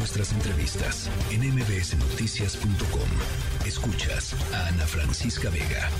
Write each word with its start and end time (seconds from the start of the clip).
nuestras 0.00 0.32
entrevistas 0.32 1.10
en 1.30 1.42
mbsnoticias.com. 1.42 3.66
Escuchas 3.66 4.34
a 4.54 4.68
Ana 4.68 4.86
Francisca 4.86 5.50
Vega. 5.50 5.90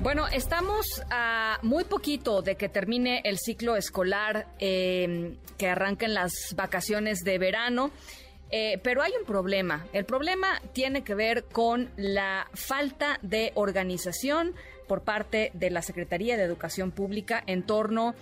Bueno, 0.00 0.28
estamos 0.28 0.86
a 1.10 1.58
muy 1.62 1.82
poquito 1.82 2.40
de 2.40 2.54
que 2.54 2.68
termine 2.68 3.20
el 3.24 3.38
ciclo 3.38 3.74
escolar, 3.74 4.46
eh, 4.60 5.34
que 5.56 5.68
arranquen 5.68 6.14
las 6.14 6.54
vacaciones 6.54 7.24
de 7.24 7.38
verano. 7.38 7.90
Eh, 8.52 8.78
pero 8.84 9.02
hay 9.02 9.10
un 9.18 9.26
problema. 9.26 9.84
El 9.92 10.04
problema 10.04 10.62
tiene 10.72 11.02
que 11.02 11.16
ver 11.16 11.46
con 11.50 11.90
la 11.96 12.46
falta 12.54 13.18
de 13.22 13.50
organización 13.56 14.54
por 14.86 15.02
parte 15.02 15.50
de 15.52 15.70
la 15.70 15.82
Secretaría 15.82 16.36
de 16.36 16.44
Educación 16.44 16.92
Pública 16.92 17.42
en 17.48 17.64
torno 17.64 18.10
a 18.10 18.14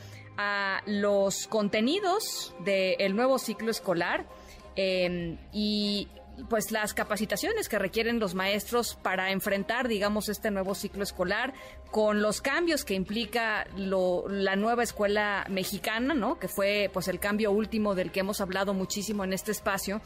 los 0.86 1.46
contenidos 1.46 2.54
del 2.64 3.16
nuevo 3.16 3.38
ciclo 3.38 3.70
escolar 3.70 4.26
eh, 4.76 5.38
y 5.52 6.08
pues 6.48 6.70
las 6.70 6.94
capacitaciones 6.94 7.68
que 7.68 7.78
requieren 7.78 8.18
los 8.18 8.34
maestros 8.34 8.94
para 8.94 9.30
enfrentar, 9.30 9.88
digamos, 9.88 10.28
este 10.28 10.50
nuevo 10.50 10.74
ciclo 10.74 11.02
escolar 11.02 11.54
con 11.90 12.20
los 12.20 12.40
cambios 12.40 12.84
que 12.84 12.94
implica 12.94 13.66
la 13.76 14.56
nueva 14.56 14.82
escuela 14.82 15.46
mexicana, 15.48 16.14
¿no? 16.14 16.38
Que 16.38 16.48
fue 16.48 16.90
pues 16.92 17.08
el 17.08 17.18
cambio 17.18 17.52
último 17.52 17.94
del 17.94 18.12
que 18.12 18.20
hemos 18.20 18.40
hablado 18.40 18.74
muchísimo 18.74 19.24
en 19.24 19.32
este 19.32 19.52
espacio. 19.52 20.00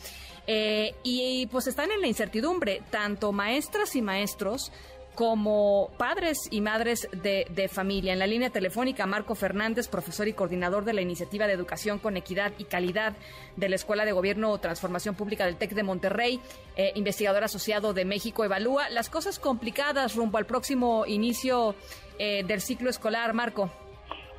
Eh, 0.46 0.94
y 1.02 1.46
pues 1.48 1.66
están 1.66 1.90
en 1.90 2.00
la 2.00 2.06
incertidumbre, 2.06 2.82
tanto 2.90 3.32
maestras 3.32 3.96
y 3.96 4.02
maestros 4.02 4.72
como 5.20 5.90
padres 5.98 6.48
y 6.50 6.62
madres 6.62 7.06
de, 7.12 7.68
familia. 7.68 8.14
En 8.14 8.18
la 8.18 8.26
línea 8.26 8.48
telefónica, 8.48 9.04
Marco 9.04 9.34
Fernández, 9.34 9.86
profesor 9.86 10.28
y 10.28 10.32
coordinador 10.32 10.86
de 10.86 10.94
la 10.94 11.02
Iniciativa 11.02 11.46
de 11.46 11.52
Educación 11.52 11.98
con 11.98 12.16
Equidad 12.16 12.52
y 12.56 12.64
Calidad 12.64 13.12
de 13.54 13.68
la 13.68 13.74
Escuela 13.74 14.06
de 14.06 14.12
Gobierno 14.12 14.56
Transformación 14.56 15.14
Pública 15.14 15.44
del 15.44 15.58
TEC 15.58 15.72
de 15.72 15.82
Monterrey, 15.82 16.40
eh, 16.74 16.92
investigador 16.94 17.44
asociado 17.44 17.92
de 17.92 18.06
México 18.06 18.46
Evalúa. 18.46 18.88
Las 18.88 19.10
cosas 19.10 19.38
complicadas 19.38 20.16
rumbo 20.16 20.38
al 20.38 20.46
próximo 20.46 21.04
inicio 21.04 21.74
eh, 22.18 22.42
del 22.44 22.62
ciclo 22.62 22.88
escolar, 22.88 23.34
Marco. 23.34 23.68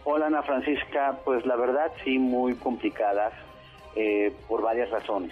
Hola 0.03 0.25
Ana 0.25 0.41
Francisca, 0.41 1.19
pues 1.23 1.45
la 1.45 1.58
verdad 1.58 1.91
sí 2.03 2.17
muy 2.17 2.56
complicadas 2.56 3.34
eh, 3.95 4.34
por 4.47 4.63
varias 4.63 4.89
razones. 4.89 5.31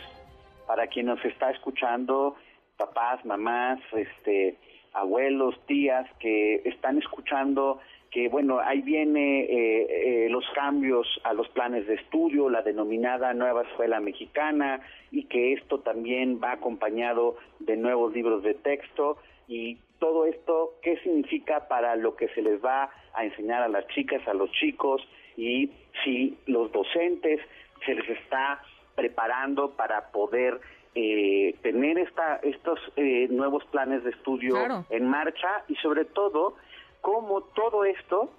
Para 0.67 0.85
quien 0.85 1.07
nos 1.07 1.25
está 1.25 1.49
escuchando, 1.49 2.35
papás, 2.77 3.25
mamás, 3.25 3.79
este, 3.93 4.55
abuelos, 4.93 5.55
tías 5.67 6.07
que 6.19 6.61
están 6.65 6.97
escuchando 6.97 7.79
que 8.11 8.27
bueno, 8.27 8.59
ahí 8.59 8.81
viene 8.81 9.41
eh, 9.41 10.25
eh, 10.25 10.29
los 10.29 10.43
cambios 10.55 11.07
a 11.23 11.33
los 11.33 11.47
planes 11.49 11.85
de 11.87 11.95
estudio, 11.95 12.49
la 12.49 12.61
denominada 12.61 13.33
nueva 13.33 13.63
escuela 13.63 13.99
mexicana 13.99 14.81
y 15.11 15.25
que 15.25 15.53
esto 15.53 15.79
también 15.79 16.39
va 16.43 16.53
acompañado 16.53 17.37
de 17.59 17.77
nuevos 17.77 18.13
libros 18.13 18.41
de 18.43 18.55
texto. 18.55 19.17
Y 19.47 19.77
todo 19.99 20.25
esto, 20.25 20.73
¿qué 20.81 20.97
significa 20.99 21.67
para 21.67 21.95
lo 21.95 22.15
que 22.15 22.29
se 22.29 22.41
les 22.41 22.63
va 22.63 22.89
a 23.13 23.25
enseñar 23.25 23.61
a 23.61 23.67
las 23.67 23.87
chicas, 23.89 24.27
a 24.27 24.33
los 24.33 24.51
chicos 24.51 25.07
y 25.37 25.69
si 26.03 26.37
los 26.47 26.71
docentes 26.71 27.39
se 27.85 27.93
les 27.93 28.09
está 28.09 28.61
preparando 28.95 29.71
para 29.71 30.11
poder 30.11 30.59
eh, 30.95 31.55
tener 31.61 31.97
esta, 31.99 32.37
estos 32.37 32.79
eh, 32.95 33.27
nuevos 33.29 33.63
planes 33.65 34.03
de 34.03 34.09
estudio 34.09 34.85
en 34.89 35.07
marcha 35.07 35.63
y 35.67 35.75
sobre 35.75 36.05
todo 36.05 36.55
cómo 37.01 37.41
todo 37.41 37.85
esto 37.85 38.31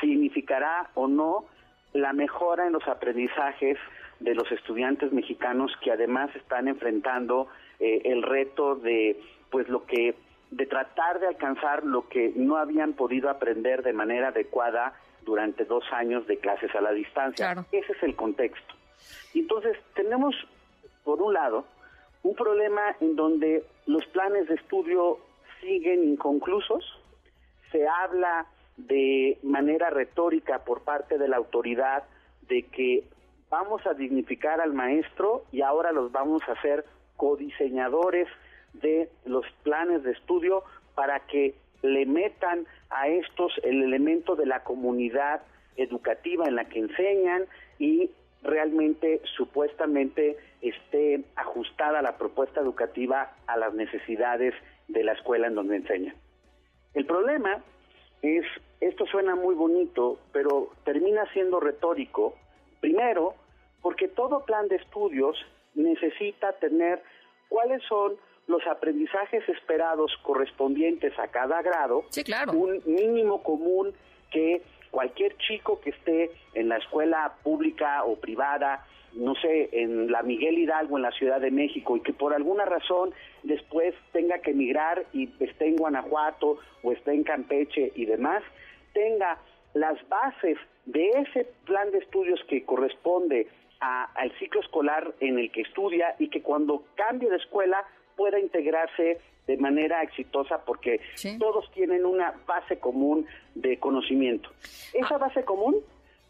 significará 0.00 0.90
o 0.94 1.08
no 1.08 1.46
la 1.92 2.12
mejora 2.12 2.66
en 2.66 2.72
los 2.72 2.86
aprendizajes 2.86 3.78
de 4.20 4.34
los 4.34 4.50
estudiantes 4.52 5.12
mexicanos 5.12 5.72
que 5.82 5.92
además 5.92 6.34
están 6.36 6.68
enfrentando 6.68 7.48
eh, 7.78 8.02
el 8.04 8.22
reto 8.22 8.74
de 8.76 9.20
pues 9.50 9.68
lo 9.68 9.84
que 9.86 10.14
de 10.50 10.66
tratar 10.66 11.20
de 11.20 11.26
alcanzar 11.26 11.84
lo 11.84 12.08
que 12.08 12.32
no 12.36 12.56
habían 12.56 12.92
podido 12.92 13.28
aprender 13.28 13.82
de 13.82 13.92
manera 13.92 14.28
adecuada 14.28 14.94
durante 15.24 15.64
dos 15.64 15.84
años 15.92 16.26
de 16.26 16.38
clases 16.38 16.72
a 16.74 16.80
la 16.80 16.92
distancia. 16.92 17.64
Ese 17.72 17.92
es 17.92 18.02
el 18.02 18.14
contexto. 18.14 18.74
Entonces 19.34 19.76
tenemos 19.94 20.34
por 21.02 21.20
un 21.20 21.32
lado 21.32 21.64
un 22.24 22.34
problema 22.34 22.96
en 23.00 23.16
donde 23.16 23.64
los 23.86 24.04
planes 24.06 24.48
de 24.48 24.54
estudio 24.54 25.18
siguen 25.60 26.04
inconclusos, 26.04 26.82
se 27.70 27.86
habla 27.86 28.46
de 28.76 29.38
manera 29.42 29.90
retórica 29.90 30.64
por 30.64 30.82
parte 30.82 31.18
de 31.18 31.28
la 31.28 31.36
autoridad 31.36 32.04
de 32.48 32.62
que 32.62 33.04
vamos 33.50 33.86
a 33.86 33.94
dignificar 33.94 34.60
al 34.60 34.72
maestro 34.72 35.44
y 35.52 35.60
ahora 35.60 35.92
los 35.92 36.10
vamos 36.10 36.42
a 36.48 36.52
hacer 36.52 36.84
codiseñadores 37.16 38.26
de 38.72 39.08
los 39.26 39.44
planes 39.62 40.02
de 40.02 40.12
estudio 40.12 40.64
para 40.94 41.20
que 41.20 41.54
le 41.82 42.06
metan 42.06 42.66
a 42.88 43.06
estos 43.08 43.52
el 43.62 43.82
elemento 43.82 44.34
de 44.34 44.46
la 44.46 44.64
comunidad 44.64 45.42
educativa 45.76 46.46
en 46.46 46.56
la 46.56 46.64
que 46.64 46.80
enseñan 46.80 47.44
y 47.78 48.10
realmente 48.42 49.20
supuestamente 49.36 50.36
esté 50.70 51.24
ajustada 51.36 52.02
la 52.02 52.16
propuesta 52.16 52.60
educativa 52.60 53.32
a 53.46 53.56
las 53.56 53.74
necesidades 53.74 54.54
de 54.88 55.04
la 55.04 55.12
escuela 55.12 55.46
en 55.46 55.54
donde 55.54 55.76
enseña. 55.76 56.14
El 56.94 57.06
problema 57.06 57.62
es, 58.22 58.44
esto 58.80 59.06
suena 59.06 59.34
muy 59.34 59.54
bonito, 59.54 60.18
pero 60.32 60.70
termina 60.84 61.24
siendo 61.32 61.60
retórico, 61.60 62.34
primero, 62.80 63.34
porque 63.82 64.08
todo 64.08 64.44
plan 64.44 64.68
de 64.68 64.76
estudios 64.76 65.36
necesita 65.74 66.52
tener 66.54 67.02
cuáles 67.48 67.82
son 67.84 68.14
los 68.46 68.66
aprendizajes 68.66 69.48
esperados 69.48 70.12
correspondientes 70.22 71.18
a 71.18 71.28
cada 71.28 71.62
grado, 71.62 72.04
un 72.52 72.82
mínimo 72.86 73.42
común 73.42 73.94
que 74.30 74.62
cualquier 74.90 75.36
chico 75.38 75.80
que 75.80 75.90
esté 75.90 76.30
en 76.54 76.68
la 76.68 76.76
escuela 76.76 77.34
pública 77.42 78.04
o 78.04 78.16
privada, 78.16 78.86
no 79.16 79.34
sé, 79.36 79.68
en 79.72 80.10
la 80.10 80.22
Miguel 80.22 80.58
Hidalgo, 80.58 80.96
en 80.96 81.02
la 81.02 81.12
Ciudad 81.12 81.40
de 81.40 81.50
México, 81.50 81.96
y 81.96 82.00
que 82.00 82.12
por 82.12 82.34
alguna 82.34 82.64
razón 82.64 83.12
después 83.42 83.94
tenga 84.12 84.38
que 84.38 84.50
emigrar 84.50 85.04
y 85.12 85.30
esté 85.40 85.68
en 85.68 85.76
Guanajuato 85.76 86.58
o 86.82 86.92
esté 86.92 87.12
en 87.12 87.24
Campeche 87.24 87.92
y 87.94 88.06
demás, 88.06 88.42
tenga 88.92 89.38
las 89.74 89.96
bases 90.08 90.58
de 90.86 91.08
ese 91.10 91.46
plan 91.64 91.90
de 91.90 91.98
estudios 91.98 92.40
que 92.48 92.64
corresponde 92.64 93.48
al 93.80 94.32
ciclo 94.38 94.60
escolar 94.60 95.14
en 95.20 95.38
el 95.38 95.50
que 95.52 95.60
estudia 95.60 96.14
y 96.18 96.28
que 96.28 96.40
cuando 96.40 96.84
cambie 96.94 97.28
de 97.28 97.36
escuela 97.36 97.84
pueda 98.16 98.38
integrarse 98.38 99.20
de 99.46 99.56
manera 99.58 100.02
exitosa 100.02 100.64
porque 100.64 101.00
todos 101.38 101.70
tienen 101.72 102.06
una 102.06 102.32
base 102.46 102.78
común 102.78 103.26
de 103.54 103.78
conocimiento. 103.78 104.48
Esa 104.94 105.18
base 105.18 105.44
común 105.44 105.76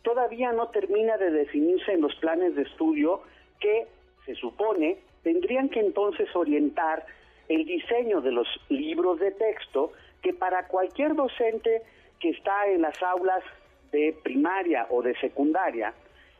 todavía 0.04 0.52
no 0.52 0.68
termina 0.68 1.16
de 1.16 1.30
definirse 1.30 1.92
en 1.92 2.02
los 2.02 2.14
planes 2.16 2.54
de 2.54 2.62
estudio 2.62 3.22
que 3.58 3.88
se 4.24 4.36
supone 4.36 4.98
tendrían 5.24 5.70
que 5.70 5.80
entonces 5.80 6.28
orientar 6.36 7.04
el 7.48 7.64
diseño 7.64 8.20
de 8.20 8.30
los 8.30 8.46
libros 8.68 9.18
de 9.18 9.32
texto 9.32 9.92
que 10.22 10.32
para 10.32 10.68
cualquier 10.68 11.14
docente 11.14 11.82
que 12.20 12.30
está 12.30 12.68
en 12.68 12.82
las 12.82 13.02
aulas 13.02 13.42
de 13.90 14.16
primaria 14.22 14.86
o 14.90 15.02
de 15.02 15.16
secundaria 15.18 15.92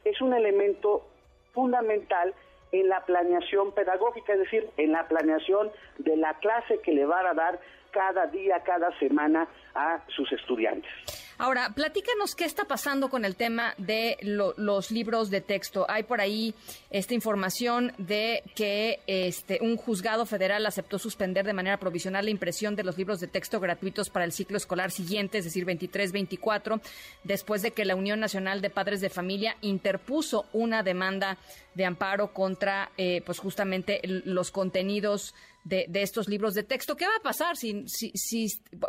es 0.04 0.20
un 0.20 0.34
elemento 0.34 1.06
fundamental 1.52 2.34
en 2.72 2.88
la 2.88 3.00
planeación 3.04 3.72
pedagógica, 3.72 4.32
es 4.32 4.40
decir, 4.40 4.68
en 4.76 4.92
la 4.92 5.06
planeación 5.06 5.70
de 5.98 6.16
la 6.16 6.34
clase 6.34 6.80
que 6.80 6.92
le 6.92 7.06
van 7.06 7.26
a 7.26 7.34
dar 7.34 7.60
cada 7.92 8.26
día, 8.26 8.60
cada 8.64 8.96
semana 8.98 9.46
a 9.74 10.02
sus 10.08 10.30
estudiantes. 10.32 10.90
Ahora, 11.36 11.72
platícanos 11.74 12.36
qué 12.36 12.44
está 12.44 12.64
pasando 12.64 13.10
con 13.10 13.24
el 13.24 13.34
tema 13.34 13.74
de 13.76 14.16
los 14.22 14.90
libros 14.90 15.30
de 15.30 15.40
texto. 15.40 15.84
Hay 15.88 16.04
por 16.04 16.20
ahí 16.20 16.54
esta 16.90 17.14
información 17.14 17.92
de 17.98 18.44
que 18.54 19.00
este, 19.06 19.58
un 19.60 19.76
juzgado 19.76 20.26
federal 20.26 20.64
aceptó 20.64 20.98
suspender 20.98 21.44
de 21.44 21.52
manera 21.52 21.78
provisional 21.78 22.24
la 22.24 22.30
impresión 22.30 22.76
de 22.76 22.84
los 22.84 22.96
libros 22.96 23.18
de 23.18 23.26
texto 23.26 23.58
gratuitos 23.58 24.10
para 24.10 24.24
el 24.24 24.32
ciclo 24.32 24.56
escolar 24.56 24.92
siguiente, 24.92 25.38
es 25.38 25.44
decir, 25.44 25.66
23-24, 25.66 26.80
después 27.24 27.62
de 27.62 27.72
que 27.72 27.84
la 27.84 27.96
Unión 27.96 28.20
Nacional 28.20 28.60
de 28.60 28.70
Padres 28.70 29.00
de 29.00 29.10
Familia 29.10 29.56
interpuso 29.60 30.46
una 30.52 30.82
demanda 30.82 31.38
de 31.74 31.84
amparo 31.84 32.32
contra, 32.32 32.92
eh, 32.96 33.22
pues 33.26 33.40
justamente 33.40 34.00
los 34.04 34.52
contenidos 34.52 35.34
de, 35.64 35.86
estos 35.94 36.28
libros 36.28 36.54
de 36.54 36.62
texto. 36.62 36.96
¿Qué 36.96 37.06
va 37.06 37.16
a 37.18 37.22
pasar 37.22 37.56
si, 37.56 37.86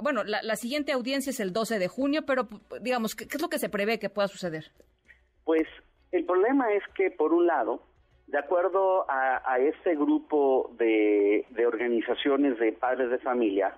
bueno, 0.01 0.23
la, 0.23 0.55
siguiente 0.55 0.91
audiencia 0.91 1.29
es 1.29 1.39
el 1.39 1.53
12 1.53 1.79
de 1.79 1.87
junio, 1.87 2.23
pero 2.25 2.47
digamos, 2.81 3.15
¿qué, 3.15 3.25
es 3.25 3.41
lo 3.41 3.49
que 3.49 3.59
se 3.59 3.69
prevé 3.69 3.99
que 3.99 4.09
pueda 4.09 4.27
suceder? 4.27 4.65
Pues 5.43 5.67
el 6.11 6.25
problema 6.25 6.71
es 6.73 6.83
que, 6.95 7.11
por 7.11 7.33
un 7.33 7.47
lado, 7.47 7.81
de 8.27 8.37
acuerdo 8.37 9.05
a, 9.09 9.59
este 9.59 9.95
grupo 9.95 10.73
de, 10.77 11.45
organizaciones 11.65 12.59
de 12.59 12.71
padres 12.73 13.09
de 13.09 13.19
familia, 13.19 13.77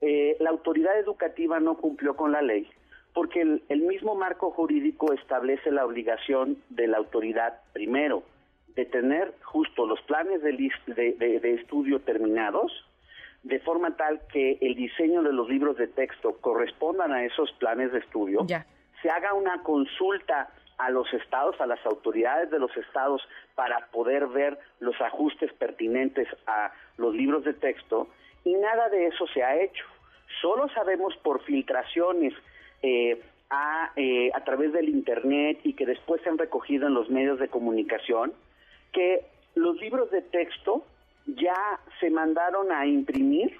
eh, 0.00 0.36
la 0.40 0.50
autoridad 0.50 0.98
educativa 0.98 1.60
no 1.60 1.76
cumplió 1.76 2.16
con 2.16 2.32
la 2.32 2.42
ley 2.42 2.68
porque 3.14 3.60
el 3.68 3.82
mismo 3.82 4.14
marco 4.14 4.50
jurídico 4.52 5.12
establece 5.12 5.70
la 5.70 5.84
obligación 5.84 6.56
de 6.70 6.86
la 6.86 6.96
autoridad, 6.96 7.60
primero, 7.74 8.22
de 8.74 8.86
tener 8.86 9.34
justo 9.42 9.86
los 9.86 10.00
planes 10.02 10.42
de, 10.42 10.52
de, 11.18 11.54
estudio 11.54 12.00
terminados, 12.00 12.72
de 13.42 13.58
forma 13.60 13.96
tal 13.96 14.20
que 14.32 14.58
el 14.60 14.74
diseño 14.74 15.22
de 15.22 15.32
los 15.32 15.48
libros 15.48 15.76
de 15.76 15.88
texto 15.88 16.38
correspondan 16.40 17.12
a 17.12 17.24
esos 17.24 17.52
planes 17.52 17.92
de 17.92 17.98
estudio, 17.98 18.46
se 18.46 19.10
haga 19.10 19.34
una 19.34 19.62
consulta 19.62 20.50
a 20.78 20.90
los 20.90 21.12
estados, 21.12 21.60
a 21.60 21.66
las 21.66 21.84
autoridades 21.84 22.50
de 22.50 22.58
los 22.58 22.74
estados 22.76 23.22
para 23.54 23.86
poder 23.88 24.26
ver 24.28 24.58
los 24.80 24.98
ajustes 25.00 25.52
pertinentes 25.52 26.28
a 26.46 26.72
los 26.96 27.14
libros 27.14 27.44
de 27.44 27.54
texto 27.54 28.08
y 28.44 28.54
nada 28.54 28.88
de 28.88 29.06
eso 29.06 29.26
se 29.28 29.42
ha 29.42 29.60
hecho. 29.60 29.84
Solo 30.40 30.68
sabemos 30.70 31.14
por 31.18 31.42
filtraciones 31.44 32.32
eh, 32.82 33.22
a, 33.50 33.92
eh, 33.96 34.30
a 34.34 34.42
través 34.44 34.72
del 34.72 34.88
Internet 34.88 35.60
y 35.62 35.74
que 35.74 35.86
después 35.86 36.22
se 36.22 36.30
han 36.30 36.38
recogido 36.38 36.86
en 36.86 36.94
los 36.94 37.10
medios 37.10 37.38
de 37.38 37.48
comunicación 37.48 38.32
que 38.92 39.26
los 39.54 39.80
libros 39.80 40.10
de 40.10 40.22
texto 40.22 40.84
ya 41.26 41.80
se 42.00 42.10
mandaron 42.10 42.72
a 42.72 42.86
imprimir 42.86 43.56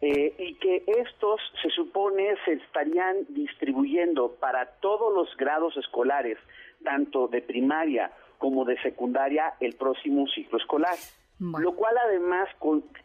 eh, 0.00 0.34
y 0.38 0.54
que 0.54 0.84
estos 0.86 1.40
se 1.60 1.70
supone 1.70 2.34
se 2.44 2.52
estarían 2.52 3.26
distribuyendo 3.30 4.36
para 4.38 4.66
todos 4.80 5.12
los 5.12 5.36
grados 5.36 5.76
escolares, 5.76 6.38
tanto 6.84 7.26
de 7.28 7.42
primaria 7.42 8.12
como 8.38 8.64
de 8.64 8.80
secundaria, 8.82 9.54
el 9.60 9.74
próximo 9.74 10.26
ciclo 10.28 10.58
escolar. 10.58 10.94
Lo 11.40 11.72
cual 11.76 11.96
además 11.98 12.48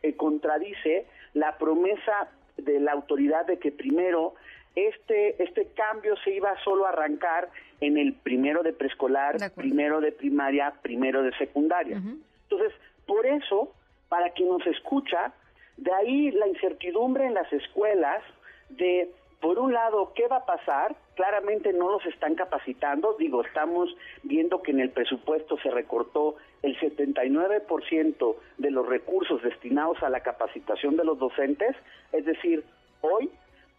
eh, 0.01 0.15
contradice 0.15 1.05
la 1.33 1.57
promesa 1.57 2.29
de 2.57 2.79
la 2.79 2.91
autoridad 2.91 3.45
de 3.45 3.59
que 3.59 3.71
primero 3.71 4.33
este, 4.75 5.41
este 5.43 5.67
cambio 5.75 6.15
se 6.23 6.31
iba 6.31 6.55
solo 6.63 6.85
a 6.85 6.89
arrancar 6.89 7.49
en 7.79 7.97
el 7.97 8.13
primero 8.13 8.63
de 8.63 8.73
preescolar, 8.73 9.37
primero 9.55 10.01
de 10.01 10.11
primaria, 10.11 10.73
primero 10.81 11.21
de 11.21 11.35
secundaria. 11.37 11.97
Entonces, 11.97 12.73
por 13.05 13.25
eso, 13.25 13.71
para 14.09 14.31
quien 14.31 14.49
nos 14.49 14.65
escucha, 14.65 15.33
de 15.77 15.93
ahí 15.93 16.31
la 16.31 16.47
incertidumbre 16.47 17.25
en 17.25 17.33
las 17.33 17.51
escuelas 17.51 18.23
de, 18.69 19.11
por 19.41 19.59
un 19.59 19.73
lado, 19.73 20.13
¿qué 20.15 20.27
va 20.27 20.37
a 20.37 20.45
pasar? 20.45 20.95
Claramente 21.15 21.73
no 21.73 21.91
los 21.91 22.05
están 22.05 22.35
capacitando, 22.35 23.15
digo, 23.19 23.43
estamos 23.43 23.95
viendo 24.23 24.61
que 24.61 24.71
en 24.71 24.79
el 24.79 24.89
presupuesto 24.89 25.57
se 25.57 25.69
recortó 25.69 26.35
el 26.61 26.79
79% 26.79 28.35
de 28.57 28.71
los 28.71 28.87
recursos 28.87 29.43
destinados 29.43 30.01
a 30.01 30.09
la 30.09 30.21
capacitación 30.21 30.95
de 30.95 31.03
los 31.03 31.19
docentes, 31.19 31.75
es 32.11 32.25
decir, 32.25 32.63
hoy 33.01 33.29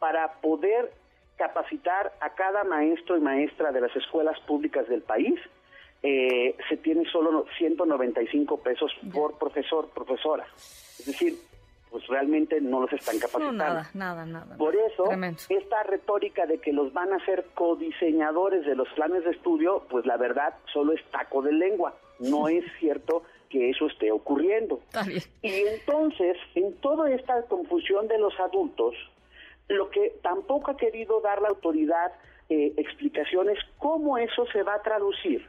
para 0.05 0.35
poder 0.43 0.93
capacitar 1.39 2.13
a 2.21 2.35
cada 2.35 2.63
maestro 2.63 3.17
y 3.17 3.21
maestra 3.21 3.73
de 3.73 3.81
las 3.81 3.97
escuelas 3.97 4.39
públicas 4.41 4.87
del 4.87 5.01
país, 5.01 5.41
eh, 6.03 6.55
se 6.69 6.77
tiene 6.77 7.11
solo 7.11 7.47
195 7.57 8.63
pesos 8.63 8.93
por 9.15 9.39
profesor, 9.39 9.89
profesora. 9.95 10.45
Es 10.59 11.07
decir, 11.07 11.39
pues 11.91 12.07
realmente 12.07 12.61
no 12.61 12.83
los 12.83 12.93
están 12.93 13.19
capacitando. 13.19 13.53
nada, 13.55 13.91
nada, 13.95 14.27
nada. 14.27 14.59
Por 14.59 14.77
eso, 14.77 15.05
esta 15.49 15.83
retórica 15.85 16.45
de 16.45 16.59
que 16.59 16.75
los 16.75 16.93
van 16.93 17.11
a 17.15 17.25
ser 17.25 17.47
codiseñadores 17.55 18.67
de 18.67 18.77
los 18.77 18.89
planes 18.91 19.25
de 19.25 19.31
estudio, 19.31 19.87
pues 19.89 20.05
la 20.05 20.19
verdad 20.19 20.53
solo 20.71 20.93
es 20.93 21.03
taco 21.13 21.41
de 21.41 21.53
lengua. 21.53 21.95
No 22.19 22.49
es 22.51 22.67
cierto 22.79 23.23
que 23.49 23.71
eso 23.71 23.87
esté 23.87 24.13
ocurriendo. 24.13 24.83
Y 25.41 25.51
entonces, 25.51 26.37
en 26.55 26.75
toda 26.83 27.11
esta 27.11 27.41
confusión 27.45 28.07
de 28.07 28.19
los 28.19 28.39
adultos, 28.39 28.95
lo 29.69 29.91
que 29.91 30.19
tampoco 30.23 30.71
ha 30.71 30.77
querido 30.77 31.21
dar 31.21 31.41
la 31.41 31.49
autoridad 31.49 32.13
eh, 32.49 32.75
explicaciones 32.77 33.59
cómo 33.79 34.19
eso 34.19 34.47
se 34.53 34.63
va 34.63 34.75
a 34.75 34.83
traducir. 34.83 35.49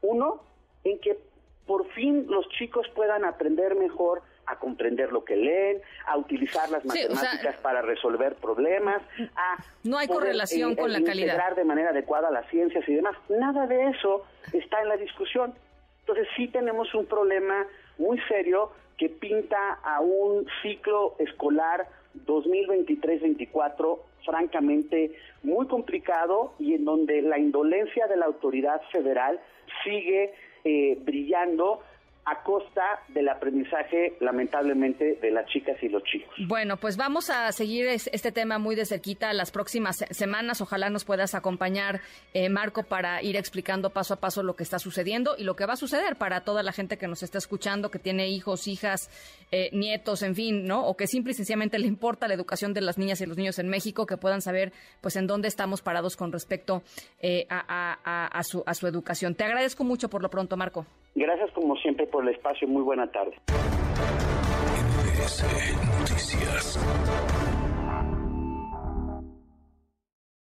Uno, 0.00 0.42
en 0.84 0.98
que 0.98 1.18
por 1.66 1.86
fin 1.92 2.26
los 2.28 2.48
chicos 2.50 2.86
puedan 2.94 3.24
aprender 3.24 3.74
mejor 3.74 4.22
a 4.46 4.58
comprender 4.58 5.12
lo 5.12 5.24
que 5.24 5.36
leen, 5.36 5.80
a 6.06 6.16
utilizar 6.16 6.68
las 6.70 6.84
matemáticas 6.84 7.56
para 7.60 7.80
resolver 7.82 8.34
problemas, 8.36 9.00
a 9.36 9.56
no 9.84 9.98
hay 9.98 10.08
correlación 10.08 10.72
eh, 10.72 10.76
con 10.76 10.92
la 10.92 11.00
calidad, 11.02 11.34
integrar 11.34 11.54
de 11.54 11.64
manera 11.64 11.90
adecuada 11.90 12.30
las 12.30 12.48
ciencias 12.48 12.86
y 12.88 12.94
demás. 12.94 13.16
Nada 13.28 13.66
de 13.66 13.90
eso 13.90 14.24
está 14.52 14.82
en 14.82 14.88
la 14.88 14.96
discusión. 14.96 15.54
Entonces 16.00 16.26
sí 16.36 16.48
tenemos 16.48 16.92
un 16.94 17.06
problema 17.06 17.66
muy 17.98 18.18
serio 18.22 18.72
que 18.98 19.08
pinta 19.08 19.74
a 19.84 20.00
un 20.00 20.46
ciclo 20.62 21.14
escolar 21.18 21.86
2023-24 22.26 23.98
francamente 24.24 25.12
muy 25.42 25.66
complicado 25.66 26.54
y 26.58 26.74
en 26.74 26.84
donde 26.84 27.22
la 27.22 27.38
indolencia 27.38 28.06
de 28.06 28.16
la 28.16 28.26
autoridad 28.26 28.80
federal 28.92 29.40
sigue 29.84 30.32
eh, 30.64 30.98
brillando 31.04 31.80
a 32.24 32.42
costa 32.44 33.00
del 33.08 33.28
aprendizaje, 33.28 34.16
lamentablemente, 34.20 35.18
de 35.20 35.30
las 35.32 35.46
chicas 35.46 35.76
y 35.82 35.88
los 35.88 36.04
chicos. 36.04 36.32
Bueno, 36.46 36.76
pues 36.76 36.96
vamos 36.96 37.30
a 37.30 37.50
seguir 37.50 37.86
este 37.86 38.30
tema 38.30 38.58
muy 38.58 38.76
de 38.76 38.86
cerquita 38.86 39.32
las 39.32 39.50
próximas 39.50 40.04
semanas. 40.10 40.60
Ojalá 40.60 40.88
nos 40.88 41.04
puedas 41.04 41.34
acompañar, 41.34 42.00
eh, 42.32 42.48
Marco, 42.48 42.84
para 42.84 43.22
ir 43.22 43.36
explicando 43.36 43.90
paso 43.90 44.14
a 44.14 44.20
paso 44.20 44.44
lo 44.44 44.54
que 44.54 44.62
está 44.62 44.78
sucediendo 44.78 45.34
y 45.36 45.42
lo 45.42 45.56
que 45.56 45.66
va 45.66 45.72
a 45.72 45.76
suceder 45.76 46.14
para 46.14 46.42
toda 46.42 46.62
la 46.62 46.72
gente 46.72 46.96
que 46.96 47.08
nos 47.08 47.24
está 47.24 47.38
escuchando, 47.38 47.90
que 47.90 47.98
tiene 47.98 48.28
hijos, 48.28 48.68
hijas, 48.68 49.10
eh, 49.50 49.70
nietos, 49.72 50.22
en 50.22 50.36
fin, 50.36 50.64
¿no? 50.64 50.86
O 50.86 50.96
que 50.96 51.08
simple 51.08 51.32
y 51.32 51.34
sencillamente 51.34 51.78
le 51.80 51.88
importa 51.88 52.28
la 52.28 52.34
educación 52.34 52.72
de 52.72 52.82
las 52.82 52.98
niñas 52.98 53.20
y 53.20 53.26
los 53.26 53.36
niños 53.36 53.58
en 53.58 53.68
México, 53.68 54.06
que 54.06 54.16
puedan 54.16 54.42
saber, 54.42 54.72
pues, 55.00 55.16
en 55.16 55.26
dónde 55.26 55.48
estamos 55.48 55.82
parados 55.82 56.16
con 56.16 56.30
respecto 56.30 56.82
eh, 57.20 57.46
a, 57.50 58.42
su, 58.44 58.62
a 58.64 58.74
su 58.74 58.86
educación. 58.86 59.34
Te 59.34 59.42
agradezco 59.42 59.82
mucho 59.82 60.08
por 60.08 60.22
lo 60.22 60.30
pronto, 60.30 60.56
Marco. 60.56 60.86
Gracias, 61.14 61.50
como 61.52 61.76
siempre 61.76 62.06
por 62.06 62.26
el 62.26 62.34
espacio. 62.34 62.66
Muy 62.68 62.82
buena 62.82 63.10
tarde. 63.10 63.36